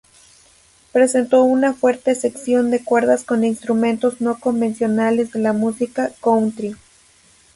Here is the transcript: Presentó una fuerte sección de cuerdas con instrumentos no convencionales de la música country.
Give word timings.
Presentó 0.91 1.43
una 1.43 1.75
fuerte 1.75 2.15
sección 2.15 2.71
de 2.71 2.83
cuerdas 2.83 3.23
con 3.23 3.43
instrumentos 3.43 4.19
no 4.19 4.39
convencionales 4.39 5.31
de 5.31 5.41
la 5.41 5.53
música 5.53 6.09
country. 6.23 6.75